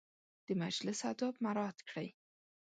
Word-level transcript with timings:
د 0.45 0.47
مجلس 0.61 0.99
اداب 1.11 1.35
مراعت 1.43 1.77
کړئ 1.87 2.09